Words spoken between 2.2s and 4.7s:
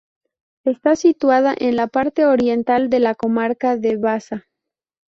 oriental de la comarca de Baza.